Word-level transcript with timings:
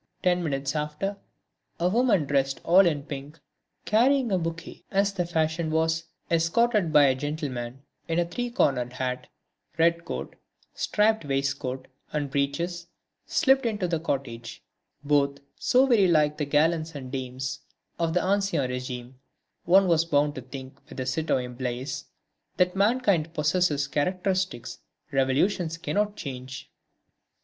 Ten 0.23 0.43
minutes 0.43 0.75
after 0.75 1.17
a 1.79 1.87
woman 1.87 2.25
dressed 2.25 2.59
all 2.63 2.87
in 2.87 3.03
pink, 3.03 3.39
carrying 3.85 4.31
a 4.31 4.39
bouquet 4.39 4.83
as 4.89 5.13
the 5.13 5.27
fashion 5.27 5.69
was, 5.69 6.05
escorted 6.31 6.91
by 6.91 7.03
a 7.03 7.13
gentleman 7.13 7.83
in 8.07 8.17
a 8.17 8.25
three 8.25 8.49
cornered 8.49 8.93
hat, 8.93 9.27
red 9.77 10.03
coat, 10.03 10.35
striped 10.73 11.23
waistcoat 11.25 11.87
and 12.11 12.31
breeches, 12.31 12.87
slipped 13.27 13.63
into 13.63 13.87
the 13.87 13.99
cottage, 13.99 14.63
both 15.03 15.37
so 15.59 15.85
very 15.85 16.07
like 16.07 16.35
the 16.37 16.45
gallants 16.45 16.95
and 16.95 17.11
dames 17.11 17.59
of 17.99 18.15
the 18.15 18.23
ancien 18.27 18.67
régime 18.71 19.13
one 19.65 19.87
was 19.87 20.03
bound 20.03 20.33
to 20.33 20.41
think 20.41 20.79
with 20.89 20.97
the 20.97 21.05
citoyen 21.05 21.53
Blaise 21.53 22.05
that 22.57 22.75
mankind 22.75 23.35
possesses 23.35 23.87
characteristics 23.87 24.79
Revolutions 25.11 25.77
cannot 25.77 26.15
change. 26.15 26.71